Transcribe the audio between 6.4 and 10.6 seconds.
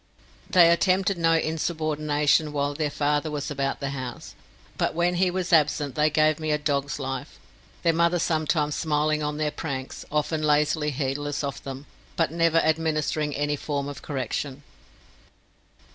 a dog's life, their mother sometimes smiling on their pranks, often